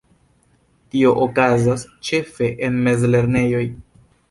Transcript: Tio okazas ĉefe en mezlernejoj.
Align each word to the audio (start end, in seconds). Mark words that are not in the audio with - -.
Tio 0.95 1.11
okazas 1.25 1.85
ĉefe 2.09 2.51
en 2.71 2.83
mezlernejoj. 2.91 3.65